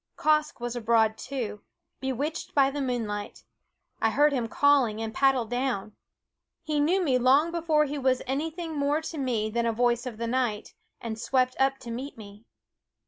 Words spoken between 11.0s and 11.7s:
swept